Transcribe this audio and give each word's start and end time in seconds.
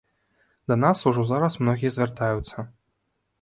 Да 0.71 0.77
нас 0.83 1.03
ужо 1.11 1.25
зараз 1.31 1.59
многія 1.65 1.93
звяртаюцца. 1.99 2.57